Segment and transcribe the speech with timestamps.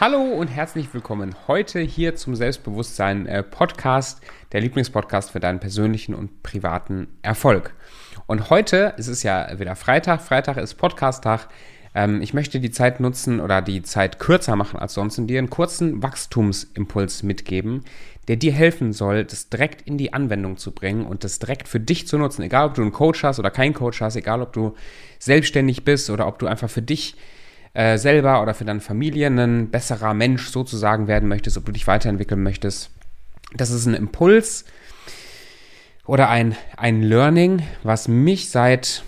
[0.00, 4.20] Hallo und herzlich willkommen heute hier zum Selbstbewusstsein äh, Podcast,
[4.52, 7.74] der Lieblingspodcast für deinen persönlichen und privaten Erfolg.
[8.28, 10.22] Und heute ist es ja wieder Freitag.
[10.22, 11.48] Freitag ist Podcast-Tag.
[11.96, 15.38] Ähm, ich möchte die Zeit nutzen oder die Zeit kürzer machen als sonst und dir
[15.38, 17.82] einen kurzen Wachstumsimpuls mitgeben,
[18.28, 21.80] der dir helfen soll, das direkt in die Anwendung zu bringen und das direkt für
[21.80, 22.42] dich zu nutzen.
[22.42, 24.76] Egal, ob du einen Coach hast oder keinen Coach hast, egal, ob du
[25.18, 27.16] selbstständig bist oder ob du einfach für dich
[27.74, 31.86] äh, selber oder für deine Familie ein besserer Mensch sozusagen werden möchtest, ob du dich
[31.86, 32.90] weiterentwickeln möchtest.
[33.54, 34.64] Das ist ein Impuls
[36.06, 39.02] oder ein, ein Learning, was mich seit,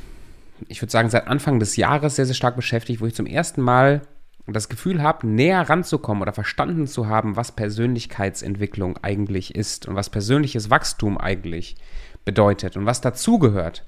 [0.68, 3.62] ich würde sagen, seit Anfang des Jahres sehr, sehr stark beschäftigt, wo ich zum ersten
[3.62, 4.02] Mal
[4.46, 10.10] das Gefühl habe, näher ranzukommen oder verstanden zu haben, was Persönlichkeitsentwicklung eigentlich ist und was
[10.10, 11.76] persönliches Wachstum eigentlich
[12.24, 13.84] bedeutet und was dazugehört.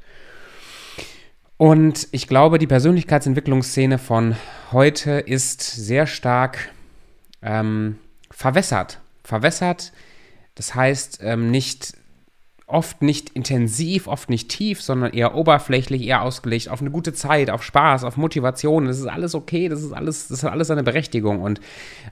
[1.63, 4.35] Und ich glaube, die Persönlichkeitsentwicklungsszene von
[4.73, 6.71] heute ist sehr stark
[7.41, 8.01] ähm,
[8.33, 8.99] verwässert.
[9.23, 9.93] Verwässert,
[10.57, 11.95] das heißt ähm, nicht
[12.73, 17.51] oft nicht intensiv, oft nicht tief, sondern eher oberflächlich, eher ausgelegt auf eine gute Zeit,
[17.51, 18.87] auf Spaß, auf Motivation.
[18.87, 21.43] Das ist alles okay, das ist alles, das hat alles seine Berechtigung.
[21.43, 21.61] Und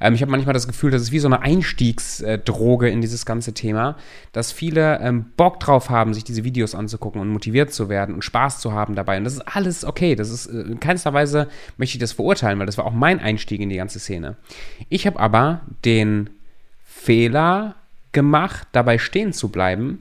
[0.00, 3.54] ähm, ich habe manchmal das Gefühl, das ist wie so eine Einstiegsdroge in dieses ganze
[3.54, 3.96] Thema,
[4.32, 8.22] dass viele ähm, Bock drauf haben, sich diese Videos anzugucken und motiviert zu werden und
[8.22, 9.16] Spaß zu haben dabei.
[9.16, 10.14] Und das ist alles okay.
[10.14, 13.18] Das ist äh, in keinster Weise möchte ich das verurteilen, weil das war auch mein
[13.18, 14.36] Einstieg in die ganze Szene.
[14.88, 16.30] Ich habe aber den
[16.84, 17.76] Fehler
[18.12, 20.00] gemacht, dabei stehen zu bleiben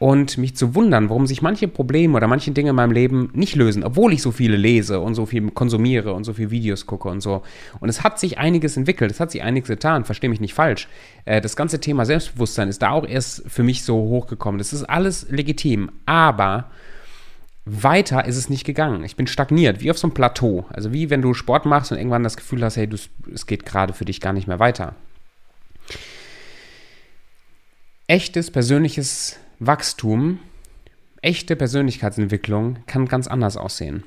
[0.00, 3.54] und mich zu wundern, warum sich manche Probleme oder manche Dinge in meinem Leben nicht
[3.54, 7.10] lösen, obwohl ich so viele lese und so viel konsumiere und so viele Videos gucke
[7.10, 7.42] und so.
[7.80, 10.88] Und es hat sich einiges entwickelt, es hat sich einiges getan, verstehe mich nicht falsch.
[11.26, 14.58] Äh, das ganze Thema Selbstbewusstsein ist da auch erst für mich so hochgekommen.
[14.58, 16.70] Das ist alles legitim, aber
[17.66, 19.04] weiter ist es nicht gegangen.
[19.04, 20.64] Ich bin stagniert, wie auf so einem Plateau.
[20.70, 22.96] Also wie wenn du Sport machst und irgendwann das Gefühl hast, hey, du,
[23.34, 24.94] es geht gerade für dich gar nicht mehr weiter.
[28.06, 30.40] Echtes persönliches Wachstum,
[31.22, 34.04] echte Persönlichkeitsentwicklung kann ganz anders aussehen.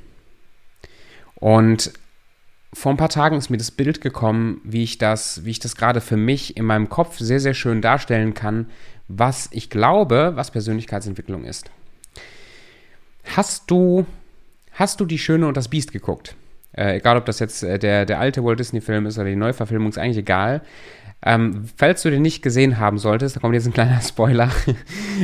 [1.36, 1.94] Und
[2.74, 5.76] vor ein paar Tagen ist mir das Bild gekommen, wie ich das, wie ich das
[5.76, 8.70] gerade für mich in meinem Kopf sehr, sehr schön darstellen kann,
[9.08, 11.70] was ich glaube, was Persönlichkeitsentwicklung ist.
[13.36, 14.08] Hast du,
[14.72, 16.36] hast du die Schöne und das Biest geguckt?
[16.76, 19.90] Äh, egal, ob das jetzt äh, der, der alte Walt Disney-Film ist oder die Neuverfilmung,
[19.90, 20.62] ist eigentlich egal.
[21.26, 24.52] Ähm, falls du den nicht gesehen haben solltest, da kommt jetzt ein kleiner Spoiler,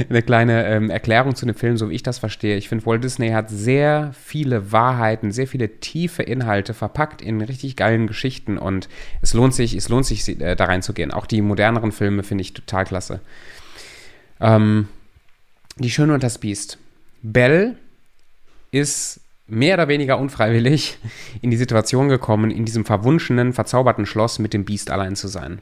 [0.09, 2.55] eine kleine ähm, Erklärung zu dem Film, so wie ich das verstehe.
[2.55, 7.75] Ich finde, Walt Disney hat sehr viele Wahrheiten, sehr viele tiefe Inhalte verpackt in richtig
[7.75, 8.87] geilen Geschichten und
[9.21, 11.11] es lohnt sich, es lohnt sich, äh, da reinzugehen.
[11.11, 13.19] Auch die moderneren Filme finde ich total klasse.
[14.39, 14.87] Ähm,
[15.77, 16.77] die Schöne und das Biest.
[17.21, 17.75] Belle
[18.71, 20.97] ist mehr oder weniger unfreiwillig
[21.41, 25.61] in die Situation gekommen, in diesem verwunschenen, verzauberten Schloss mit dem Biest allein zu sein.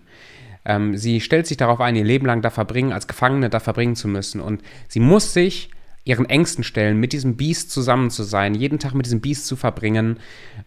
[0.66, 3.96] Ähm, sie stellt sich darauf ein, ihr Leben lang da verbringen, als Gefangene da verbringen
[3.96, 4.42] zu müssen.
[4.42, 5.72] Und sie muss sich
[6.04, 9.56] ihren Ängsten stellen, mit diesem Biest zusammen zu sein, jeden Tag mit diesem Biest zu
[9.56, 10.20] verbringen.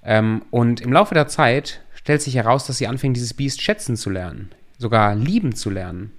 [0.02, 3.97] Ähm, und im Laufe der Zeit stellt sich heraus, dass sie anfängt, dieses Biest schätzen
[3.97, 6.12] zu lernen, sogar lieben zu lernen.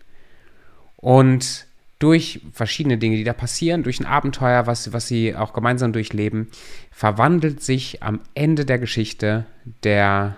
[0.95, 1.65] Und
[2.01, 6.47] durch verschiedene Dinge, die da passieren, durch ein Abenteuer, was, was sie auch gemeinsam durchleben,
[6.91, 9.45] verwandelt sich am Ende der Geschichte
[9.83, 10.35] der,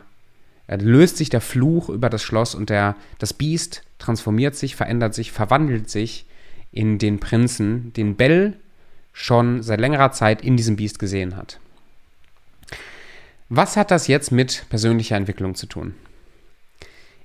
[0.68, 5.13] äh, löst sich der Fluch über das Schloss und der, das Biest transformiert sich, verändert
[5.13, 6.25] sich, verwandelt sich
[6.74, 8.57] in den Prinzen, den Bell
[9.13, 11.59] schon seit längerer Zeit in diesem Biest gesehen hat.
[13.47, 15.94] Was hat das jetzt mit persönlicher Entwicklung zu tun?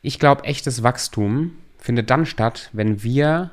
[0.01, 3.51] Ich glaube, echtes Wachstum findet dann statt, wenn wir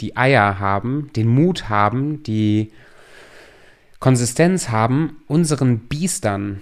[0.00, 2.72] die Eier haben, den Mut haben, die
[4.00, 6.60] Konsistenz haben, unseren Biestern,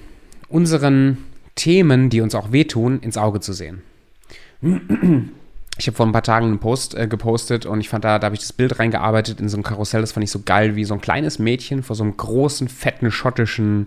[0.48, 1.18] unseren
[1.54, 3.82] Themen, die uns auch wehtun, ins Auge zu sehen.
[5.78, 8.26] Ich habe vor ein paar Tagen einen Post äh, gepostet und ich fand da, da
[8.26, 10.84] habe ich das Bild reingearbeitet in so ein Karussell, das fand ich so geil, wie
[10.84, 13.86] so ein kleines Mädchen vor so einem großen, fetten, schottischen,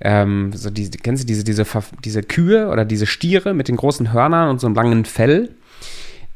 [0.00, 1.64] ähm, so diese, kennst du diese, diese,
[2.04, 5.54] diese Kühe oder diese Stiere mit den großen Hörnern und so einem langen Fell?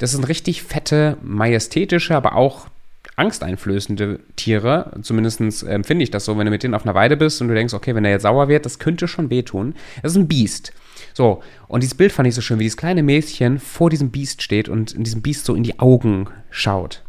[0.02, 2.66] Das sind richtig fette, majestätische, aber auch
[3.14, 4.98] angsteinflößende Tiere.
[5.02, 7.54] Zumindest empfinde ich das so, wenn du mit denen auf einer Weide bist und du
[7.54, 9.76] denkst, okay, wenn er jetzt sauer wird, das könnte schon wehtun.
[10.02, 10.72] Das ist ein Biest.
[11.14, 14.42] So, und dieses Bild fand ich so schön, wie dieses kleine Mädchen vor diesem Biest
[14.42, 17.04] steht und in diesem Biest so in die Augen schaut.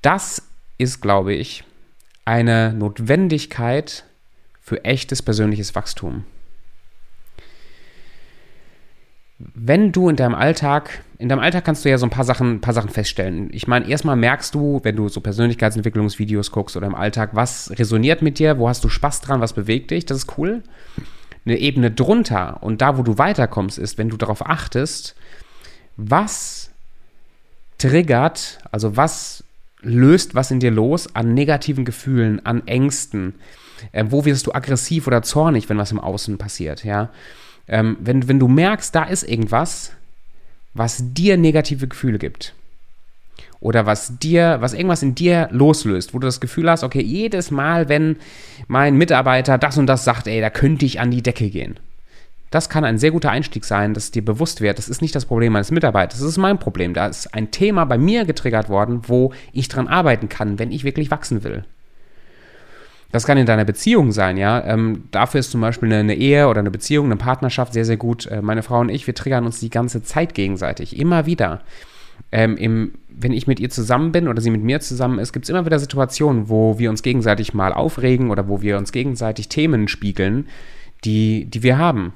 [0.00, 0.40] Das
[0.78, 1.64] ist, glaube ich,
[2.24, 4.06] eine Notwendigkeit
[4.62, 6.24] für echtes persönliches Wachstum
[9.38, 12.56] wenn du in deinem Alltag, in deinem Alltag kannst du ja so ein paar Sachen,
[12.56, 13.48] ein paar Sachen feststellen.
[13.52, 18.22] Ich meine, erstmal merkst du, wenn du so Persönlichkeitsentwicklungsvideos guckst oder im Alltag, was resoniert
[18.22, 20.62] mit dir, wo hast du Spaß dran, was bewegt dich, das ist cool.
[21.44, 25.14] eine Ebene drunter und da, wo du weiterkommst, ist, wenn du darauf achtest,
[25.96, 26.70] was
[27.78, 29.44] triggert, also was
[29.82, 33.34] löst was in dir los an negativen Gefühlen, an Ängsten,
[33.92, 37.10] äh, wo wirst du aggressiv oder zornig, wenn was im Außen passiert, ja.
[37.66, 39.92] Ähm, wenn, wenn du merkst, da ist irgendwas,
[40.74, 42.54] was dir negative Gefühle gibt,
[43.64, 47.50] oder was dir, was irgendwas in dir loslöst, wo du das Gefühl hast, okay, jedes
[47.50, 48.16] Mal, wenn
[48.68, 51.80] mein Mitarbeiter das und das sagt, ey, da könnte ich an die Decke gehen.
[52.50, 55.24] Das kann ein sehr guter Einstieg sein, dass dir bewusst wird, das ist nicht das
[55.24, 56.92] Problem meines Mitarbeiters, das ist mein Problem.
[56.92, 60.84] Da ist ein Thema bei mir getriggert worden, wo ich dran arbeiten kann, wenn ich
[60.84, 61.64] wirklich wachsen will.
[63.14, 64.64] Das kann in deiner Beziehung sein, ja.
[64.64, 67.96] Ähm, dafür ist zum Beispiel eine, eine, Ehe oder eine Beziehung, eine Partnerschaft sehr, sehr
[67.96, 68.26] gut.
[68.26, 71.60] Äh, meine Frau und ich, wir triggern uns die ganze Zeit gegenseitig, immer wieder
[72.32, 75.44] ähm, im, wenn ich mit ihr zusammen bin oder sie mit mir zusammen ist, gibt
[75.44, 79.48] es immer wieder Situationen, wo wir uns gegenseitig mal aufregen oder wo wir uns gegenseitig
[79.48, 80.48] Themen spiegeln,
[81.04, 82.14] die, die wir haben.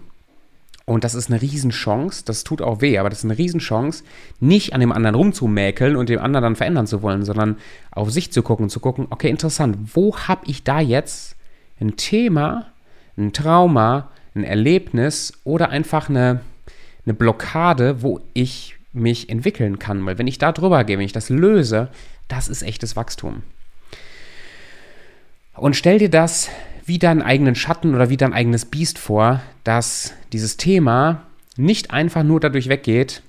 [0.89, 4.05] Und das ist eine Riesenchance, das tut auch weh, aber das ist eine Riesenchance,
[4.41, 7.59] nicht an dem anderen rumzumäkeln und dem anderen dann verändern zu wollen, sondern
[7.91, 11.37] auf sich zu gucken, zu gucken, okay, interessant, wo habe ich da jetzt
[11.79, 12.69] ein Thema,
[13.19, 16.41] ein Trauma, ein Erlebnis oder einfach eine,
[17.05, 20.07] eine Blockade, wo ich mich entwickeln kann.
[20.07, 21.91] Weil wenn ich da drüber gehe, wenn ich das löse,
[22.29, 23.43] das ist echtes Wachstum.
[25.53, 26.49] Und stell dir das
[26.89, 31.23] wie deinen eigenen Schatten oder wie dein eigenes Biest vor, dass dieses Thema
[31.57, 33.23] nicht einfach nur dadurch weggeht,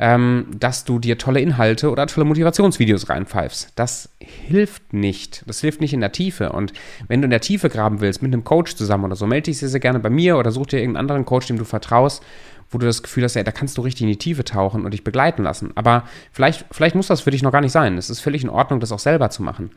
[0.00, 3.72] ähm, dass du dir tolle Inhalte oder tolle Motivationsvideos reinpfeifst.
[3.76, 5.44] Das hilft nicht.
[5.46, 6.52] Das hilft nicht in der Tiefe.
[6.52, 6.72] Und
[7.06, 9.58] wenn du in der Tiefe graben willst, mit einem Coach zusammen oder so, melde dich
[9.58, 12.22] sehr, sehr gerne bei mir oder such dir irgendeinen anderen Coach, dem du vertraust
[12.70, 14.92] wo du das Gefühl hast, ey, da kannst du richtig in die Tiefe tauchen und
[14.92, 15.72] dich begleiten lassen.
[15.74, 17.98] Aber vielleicht, vielleicht muss das für dich noch gar nicht sein.
[17.98, 19.70] Es ist völlig in Ordnung, das auch selber zu machen.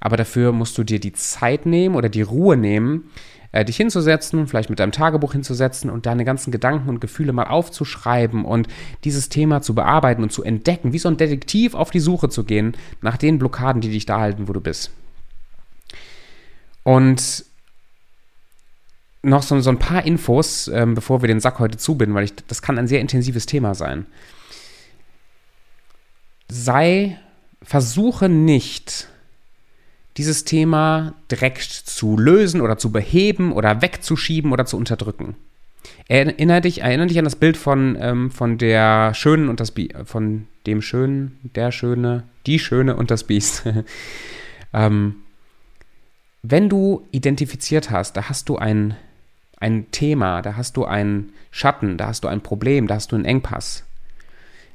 [0.00, 3.10] Aber dafür musst du dir die Zeit nehmen oder die Ruhe nehmen,
[3.52, 7.46] äh, dich hinzusetzen, vielleicht mit deinem Tagebuch hinzusetzen und deine ganzen Gedanken und Gefühle mal
[7.46, 8.68] aufzuschreiben und
[9.04, 12.44] dieses Thema zu bearbeiten und zu entdecken, wie so ein Detektiv auf die Suche zu
[12.44, 14.90] gehen nach den Blockaden, die dich da halten, wo du bist.
[16.82, 17.44] Und
[19.22, 22.34] noch so, so ein paar Infos, ähm, bevor wir den Sack heute zubinden, weil ich,
[22.46, 24.06] das kann ein sehr intensives Thema sein.
[26.50, 27.18] Sei,
[27.62, 29.08] versuche nicht,
[30.18, 35.36] dieses Thema direkt zu lösen oder zu beheben oder wegzuschieben oder zu unterdrücken.
[36.08, 39.94] Erinnere dich, erinnere dich an das Bild von, ähm, von der Schönen und das Biest,
[40.04, 43.64] von dem Schönen, der Schöne, die Schöne und das Biest.
[44.74, 45.16] ähm,
[46.42, 48.96] wenn du identifiziert hast, da hast du ein
[49.60, 53.16] ein Thema, da hast du einen Schatten, da hast du ein Problem, da hast du
[53.16, 53.84] einen Engpass.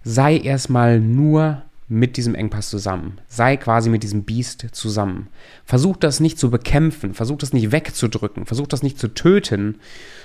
[0.04, 1.62] Sei erstmal nur
[1.94, 3.20] mit diesem Engpass zusammen.
[3.28, 5.28] Sei quasi mit diesem Biest zusammen.
[5.64, 9.80] Versuch das nicht zu bekämpfen, versuch das nicht wegzudrücken, versuch das nicht zu töten,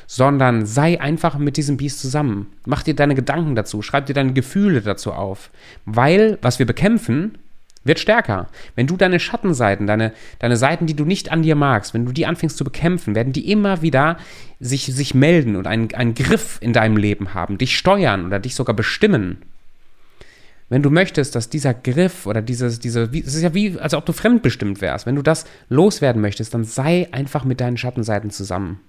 [0.07, 2.47] sondern sei einfach mit diesem Biest zusammen.
[2.65, 5.51] Mach dir deine Gedanken dazu, schreib dir deine Gefühle dazu auf.
[5.85, 7.37] Weil, was wir bekämpfen,
[7.85, 8.49] wird stärker.
[8.75, 12.13] Wenn du deine Schattenseiten, deine, deine Seiten, die du nicht an dir magst, wenn du
[12.13, 14.17] die anfängst zu bekämpfen, werden die immer wieder
[14.59, 18.55] sich, sich melden und einen, einen Griff in deinem Leben haben, dich steuern oder dich
[18.55, 19.43] sogar bestimmen.
[20.69, 24.05] Wenn du möchtest, dass dieser Griff oder dieses, diese, es ist ja wie, als ob
[24.05, 28.81] du fremdbestimmt wärst, wenn du das loswerden möchtest, dann sei einfach mit deinen Schattenseiten zusammen.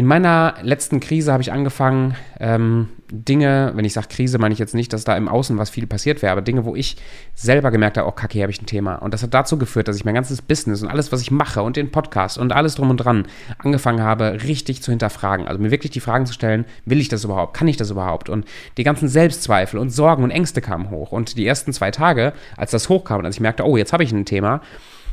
[0.00, 4.58] In meiner letzten Krise habe ich angefangen, ähm, Dinge, wenn ich sage Krise, meine ich
[4.58, 6.96] jetzt nicht, dass da im Außen was viel passiert wäre, aber Dinge, wo ich
[7.34, 8.94] selber gemerkt habe, oh kacke, hier habe ich ein Thema.
[8.94, 11.62] Und das hat dazu geführt, dass ich mein ganzes Business und alles, was ich mache
[11.62, 13.26] und den Podcast und alles drum und dran
[13.58, 15.46] angefangen habe, richtig zu hinterfragen.
[15.46, 17.54] Also mir wirklich die Fragen zu stellen, will ich das überhaupt?
[17.54, 18.30] Kann ich das überhaupt?
[18.30, 18.46] Und
[18.78, 21.12] die ganzen Selbstzweifel und Sorgen und Ängste kamen hoch.
[21.12, 24.02] Und die ersten zwei Tage, als das hochkam und als ich merkte, oh, jetzt habe
[24.02, 24.62] ich ein Thema,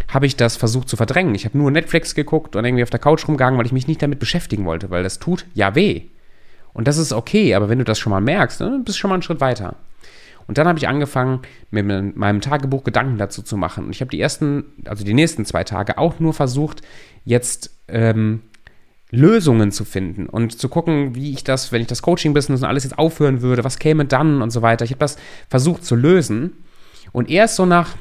[0.08, 1.36] habe ich das versucht zu verdrängen.
[1.36, 4.02] Ich habe nur Netflix geguckt und irgendwie auf der Couch rumgegangen, weil ich mich nicht
[4.02, 6.04] damit beschäftigen wollte, weil das tut ja weh.
[6.74, 9.10] Und das ist okay, aber wenn du das schon mal merkst, dann bist du schon
[9.10, 9.76] mal einen Schritt weiter.
[10.48, 13.86] Und dann habe ich angefangen, mit meinem Tagebuch Gedanken dazu zu machen.
[13.86, 16.82] Und ich habe die ersten, also die nächsten zwei Tage auch nur versucht,
[17.26, 18.44] jetzt ähm,
[19.12, 22.84] Lösungen zu finden und zu gucken, wie ich das, wenn ich das Coaching-Business und alles
[22.84, 24.86] jetzt aufhören würde, was käme dann und so weiter.
[24.86, 25.18] Ich habe das
[25.50, 26.54] versucht zu lösen.
[27.12, 27.96] Und erst so nach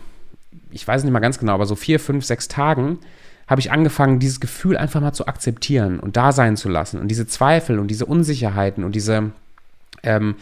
[0.76, 2.98] ich weiß nicht mal ganz genau, aber so vier, fünf, sechs Tagen
[3.46, 7.00] habe ich angefangen, dieses Gefühl einfach mal zu akzeptieren und da sein zu lassen.
[7.00, 9.30] Und diese Zweifel und diese Unsicherheiten und diese,
[10.02, 10.34] ähm,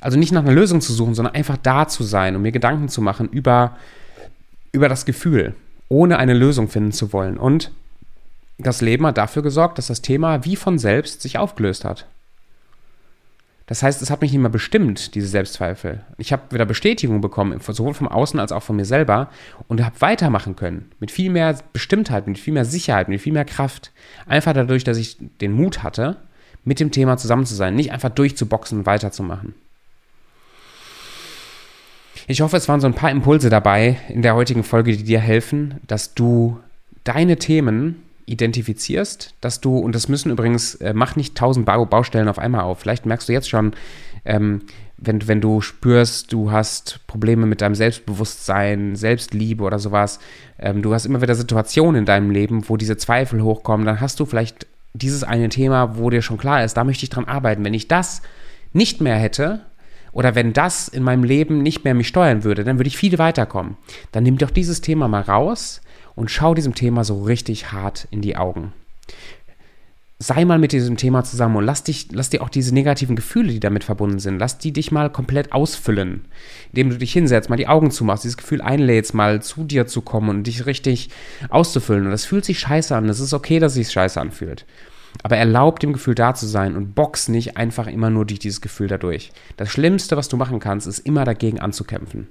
[0.00, 2.88] also nicht nach einer Lösung zu suchen, sondern einfach da zu sein und mir Gedanken
[2.88, 3.76] zu machen über,
[4.72, 5.54] über das Gefühl,
[5.88, 7.38] ohne eine Lösung finden zu wollen.
[7.38, 7.70] Und
[8.58, 12.06] das Leben hat dafür gesorgt, dass das Thema wie von selbst sich aufgelöst hat.
[13.72, 16.02] Das heißt, es hat mich nicht mehr bestimmt, diese Selbstzweifel.
[16.18, 19.30] Ich habe wieder Bestätigung bekommen, sowohl vom Außen als auch von mir selber
[19.66, 20.90] und habe weitermachen können.
[21.00, 23.90] Mit viel mehr Bestimmtheit, mit viel mehr Sicherheit, mit viel mehr Kraft.
[24.26, 26.18] Einfach dadurch, dass ich den Mut hatte,
[26.64, 29.54] mit dem Thema zusammen zu sein, nicht einfach durchzuboxen und weiterzumachen.
[32.26, 35.20] Ich hoffe, es waren so ein paar Impulse dabei in der heutigen Folge, die dir
[35.20, 36.60] helfen, dass du
[37.04, 42.38] deine Themen identifizierst, dass du, und das müssen übrigens, äh, mach nicht tausend Baustellen auf
[42.38, 42.80] einmal auf.
[42.80, 43.72] Vielleicht merkst du jetzt schon,
[44.24, 44.62] ähm,
[44.96, 50.20] wenn, wenn du spürst, du hast Probleme mit deinem Selbstbewusstsein, Selbstliebe oder sowas,
[50.58, 54.20] ähm, du hast immer wieder Situationen in deinem Leben, wo diese Zweifel hochkommen, dann hast
[54.20, 57.64] du vielleicht dieses eine Thema, wo dir schon klar ist, da möchte ich dran arbeiten.
[57.64, 58.22] Wenn ich das
[58.72, 59.60] nicht mehr hätte,
[60.12, 63.18] oder wenn das in meinem Leben nicht mehr mich steuern würde, dann würde ich viel
[63.18, 63.76] weiterkommen.
[64.12, 65.80] Dann nimm doch dieses Thema mal raus
[66.14, 68.72] und schau diesem Thema so richtig hart in die Augen.
[70.18, 73.50] Sei mal mit diesem Thema zusammen und lass, dich, lass dir auch diese negativen Gefühle,
[73.52, 76.26] die damit verbunden sind, lass die dich mal komplett ausfüllen.
[76.68, 80.00] Indem du dich hinsetzt, mal die Augen zumachst, dieses Gefühl einlädst, mal zu dir zu
[80.00, 81.10] kommen und dich richtig
[81.48, 82.04] auszufüllen.
[82.04, 83.08] Und das fühlt sich scheiße an.
[83.08, 84.64] Es ist okay, dass es sich scheiße anfühlt.
[85.24, 88.60] Aber erlaub dem Gefühl da zu sein und box nicht einfach immer nur durch dieses
[88.60, 89.32] Gefühl dadurch.
[89.56, 92.28] Das Schlimmste, was du machen kannst, ist immer dagegen anzukämpfen.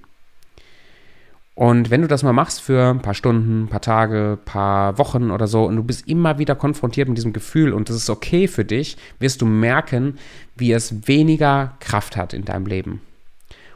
[1.61, 4.97] Und wenn du das mal machst für ein paar Stunden, ein paar Tage, ein paar
[4.97, 8.09] Wochen oder so und du bist immer wieder konfrontiert mit diesem Gefühl und das ist
[8.09, 10.17] okay für dich, wirst du merken,
[10.55, 12.99] wie es weniger Kraft hat in deinem Leben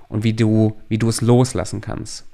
[0.10, 2.26] und wie du, wie du es loslassen kannst.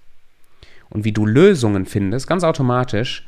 [0.90, 3.28] Und wie du Lösungen findest, ganz automatisch,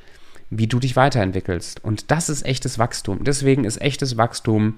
[0.49, 1.83] wie du dich weiterentwickelst.
[1.83, 3.25] Und das ist echtes Wachstum.
[3.25, 4.75] Deswegen ist echtes Wachstum,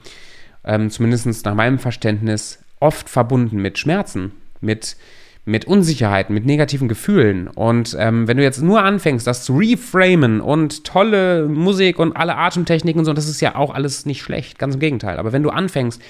[0.64, 4.98] ähm, zumindest nach meinem Verständnis, oft verbunden mit Schmerzen, mit
[5.46, 7.48] mit Unsicherheiten, mit negativen Gefühlen.
[7.48, 12.36] Und ähm, wenn du jetzt nur anfängst, das zu reframen und tolle Musik und alle
[12.36, 15.18] Atemtechniken und so, das ist ja auch alles nicht schlecht, ganz im Gegenteil.
[15.18, 16.02] Aber wenn du anfängst,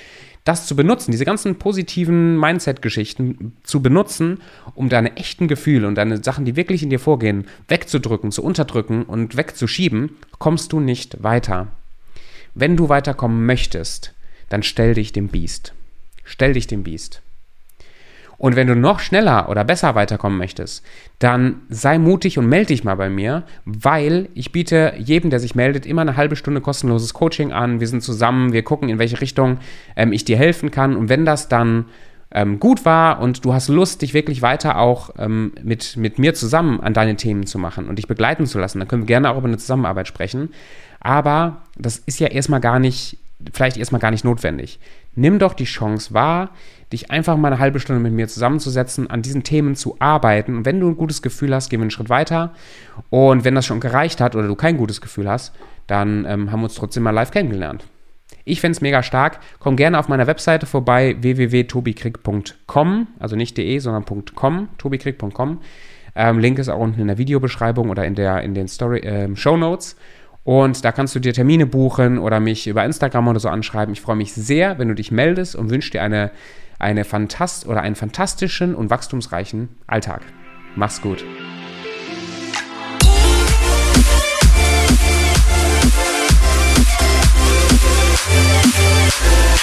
[0.45, 4.39] das zu benutzen, diese ganzen positiven Mindset-Geschichten zu benutzen,
[4.75, 9.03] um deine echten Gefühle und deine Sachen, die wirklich in dir vorgehen, wegzudrücken, zu unterdrücken
[9.03, 11.67] und wegzuschieben, kommst du nicht weiter.
[12.53, 14.13] Wenn du weiterkommen möchtest,
[14.47, 15.73] dann stell dich dem Biest.
[16.23, 17.21] Stell dich dem Biest.
[18.37, 20.85] Und wenn du noch schneller oder besser weiterkommen möchtest,
[21.19, 25.55] dann sei mutig und melde dich mal bei mir, weil ich biete jedem, der sich
[25.55, 27.79] meldet, immer eine halbe Stunde kostenloses Coaching an.
[27.79, 29.59] Wir sind zusammen, wir gucken, in welche Richtung
[29.95, 30.95] ähm, ich dir helfen kann.
[30.95, 31.85] Und wenn das dann
[32.31, 36.33] ähm, gut war und du hast Lust, dich wirklich weiter auch ähm, mit, mit mir
[36.33, 39.29] zusammen an deine Themen zu machen und dich begleiten zu lassen, dann können wir gerne
[39.31, 40.49] auch über eine Zusammenarbeit sprechen.
[40.99, 43.17] Aber das ist ja erstmal gar nicht,
[43.53, 44.79] vielleicht erstmal gar nicht notwendig.
[45.15, 46.51] Nimm doch die Chance wahr,
[46.91, 50.55] dich einfach mal eine halbe Stunde mit mir zusammenzusetzen, an diesen Themen zu arbeiten.
[50.55, 52.53] Und wenn du ein gutes Gefühl hast, gehen wir einen Schritt weiter.
[53.09, 55.53] Und wenn das schon gereicht hat oder du kein gutes Gefühl hast,
[55.87, 57.85] dann ähm, haben wir uns trotzdem mal live kennengelernt.
[58.43, 59.39] Ich fände es mega stark.
[59.59, 64.05] Komm gerne auf meiner Webseite vorbei, www.tobikrieg.com, also nicht de, sondern
[64.35, 65.59] .com, tobikrieg.com.
[66.15, 69.35] Ähm, Link ist auch unten in der Videobeschreibung oder in, der, in den Story, äh,
[69.35, 69.97] Show Notes.
[70.45, 73.93] Und da kannst du dir Termine buchen oder mich über Instagram oder so anschreiben.
[73.93, 76.29] Ich freue mich sehr, wenn du dich meldest und wünsche dir eine,
[76.77, 80.21] eine Fantast oder einen fantastischen und wachstumsreichen Alltag.
[80.75, 81.25] Mach's gut.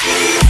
[0.04, 0.41] Yeah.